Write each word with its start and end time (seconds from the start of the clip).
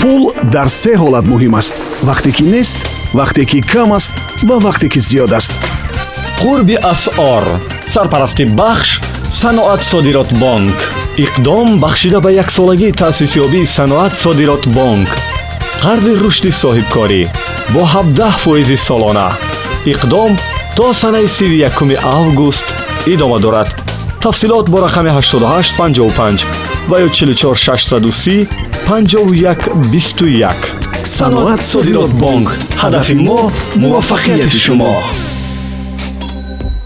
пул 0.00 0.32
дар 0.54 0.68
се 0.68 0.92
ҳолат 1.00 1.24
муҳим 1.32 1.54
аст. 1.60 1.74
Вақте 2.08 2.30
ки 2.36 2.42
нест 2.54 2.78
вақте 3.18 3.42
ки 3.50 3.60
кам 3.72 3.92
аст 3.98 4.14
ва 4.48 4.56
вақте 4.66 4.88
ки 4.92 5.00
зиёд 5.08 5.32
аст. 5.38 5.52
Қурби 6.40 6.76
асъор 6.92 7.44
сарпарасти 7.86 8.44
бахш 8.44 9.00
саноат 9.30 9.82
содирот 9.90 10.30
бонк. 10.42 10.78
Иқдом 11.24 11.78
бахшида 11.78 12.20
ба 12.20 12.30
яксолагии 12.32 12.92
таъсисёбии 13.00 13.66
саноат 13.76 14.14
содирот 14.22 14.64
бонк. 14.76 15.08
Қарзи 15.82 16.12
рушди 16.22 16.50
соҳибкорӣ 16.62 17.22
бо 17.74 17.82
17 17.84 18.38
фоизи 18.44 18.76
солона. 18.76 19.28
Иқдом 19.92 20.38
то 20.76 20.92
санаи 20.92 21.26
31 21.26 21.98
август 22.02 22.64
идома 23.06 23.38
дорад 23.38 23.85
тафсилот 24.20 24.68
бо 24.68 24.78
рақами 24.80 25.10
8855 25.10 26.44
ва 26.88 27.00
ё 27.00 27.08
44630 27.08 28.48
5121 28.86 30.54
саноат 31.04 31.62
содирот 31.62 32.10
бонк 32.10 32.48
ҳадафи 32.82 33.14
мо 33.14 33.52
муваффақияти 33.82 34.58
шумо 34.58 34.94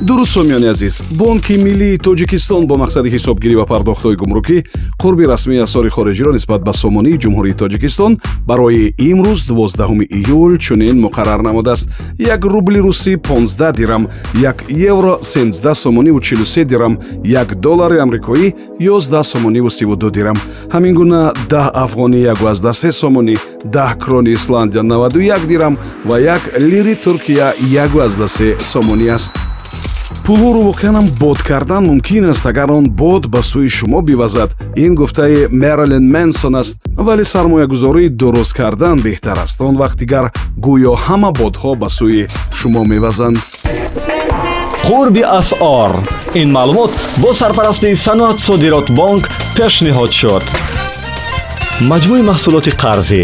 дуруст 0.01 0.33
сомиёни 0.33 0.67
азиз 0.67 1.03
бонки 1.19 1.53
миллии 1.53 1.99
тоҷикистон 1.99 2.67
бо 2.67 2.75
мақсади 2.75 3.09
ҳисобгирӣ 3.15 3.55
ва 3.61 3.67
пардохтҳои 3.67 4.17
гумрукӣ 4.17 4.65
қурби 5.03 5.25
расмии 5.33 5.61
асъори 5.67 5.91
хориҷиро 5.97 6.33
нисбат 6.33 6.63
ба 6.65 6.73
сомонии 6.73 7.19
ҷумҳурии 7.23 7.59
тоҷикистон 7.63 8.13
барои 8.47 8.95
имрӯз 9.11 9.41
12 9.47 10.07
июл 10.19 10.57
чунин 10.59 10.97
муқаррар 11.07 11.41
намудааст. 11.43 11.89
Як 12.19 12.45
рубли 12.45 12.81
русӣ 12.81 13.17
15 13.17 13.73
дирам 13.73 14.09
як 14.35 14.65
евро 14.71 15.19
13 15.23 15.75
сомониву 15.75 16.21
43 16.21 16.65
дирам 16.65 16.99
як 17.25 17.61
доллари 17.61 17.99
амрикоӣ 17.99 18.55
11 18.79 19.23
сомониву 19.23 19.69
32 19.71 20.11
дирам. 20.11 20.37
Ҳамин 20.73 20.95
гуна 20.95 21.33
10 21.51 21.71
афғони 21.75 22.27
13 22.27 22.93
сомонӣ 22.93 23.37
10 23.65 23.99
крони 23.99 24.33
исландия 24.33 24.83
91 24.83 25.47
дирам 25.47 25.77
ва 26.05 26.21
як 26.21 26.41
лири 26.63 26.95
туркия 26.95 27.55
13 27.61 28.57
сомонӣ 28.61 29.09
аст 29.09 29.50
пулҳоро 30.31 30.63
воқеанам 30.71 31.07
бод 31.23 31.39
кардан 31.43 31.83
мумкин 31.91 32.31
аст 32.31 32.47
агар 32.47 32.71
он 32.71 32.85
бод 33.01 33.27
ба 33.27 33.41
сӯи 33.51 33.69
шумо 33.69 34.01
бивазад. 34.01 34.51
Ин 34.77 34.95
гуфтаи 34.95 35.49
мералин 35.51 36.05
менсон 36.17 36.55
аст 36.63 36.77
вале 36.97 37.25
сармоягузории 37.25 38.09
дуруст 38.21 38.53
кардан 38.55 38.97
беҳтар 39.07 39.39
аст. 39.45 39.61
Он 39.61 39.75
вақт 39.83 39.97
дигар 40.03 40.31
гӯё 40.67 40.95
ҳама 41.05 41.31
бодҳо 41.41 41.75
ба 41.83 41.89
сӯи 41.99 42.29
шумо 42.59 42.83
мевазанд. 42.85 43.39
Қурби 44.87 45.23
асъор. 45.41 45.93
Ин 46.41 46.49
маълумот 46.57 46.91
бо 47.23 47.31
сарпарастии 47.41 47.97
саноат 48.07 48.39
содирот 48.47 48.89
бонк 48.99 49.25
пешниҳод 49.57 50.13
шуд. 50.21 50.45
Маҷмӯи 51.91 52.23
маҳсулоти 52.31 52.71
қарзӣ. 52.83 53.23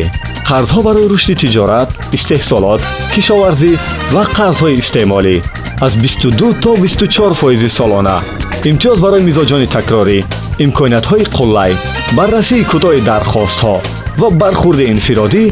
Қарзҳо 0.49 0.81
барои 0.87 1.09
рушди 1.13 1.35
тиҷорат 1.43 1.89
истеҳсолот 2.17 2.81
кишоварзӣ 3.15 3.73
ва 4.15 4.23
қарзҳои 4.37 4.79
истеъмолӣ 4.83 5.37
аз 5.81 5.93
22 5.93 6.61
то 6.63 6.77
24 6.77 7.35
фоизи 7.35 7.69
солона. 7.69 8.21
имтиёз 8.65 8.99
барои 9.01 9.23
мизоҷони 9.29 9.67
такрорӣ 9.77 10.19
имкониятҳои 10.65 11.25
қуллай 11.37 11.73
баррасии 12.17 12.67
кӯтоҳи 12.71 13.01
дархостҳо 13.11 13.75
ва 14.21 14.29
бархурди 14.41 14.85
инфиродӣ 14.95 15.45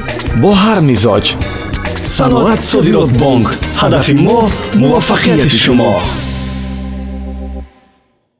бо 0.42 0.50
ҳар 0.62 0.78
мизоҷ. 0.90 1.24
Саноат 2.16 2.60
содирот 2.70 3.10
бонк. 3.22 3.48
Ҳадафи 3.80 4.14
мо 4.26 4.38
муваффақияти 4.82 5.58
шумо 5.64 5.92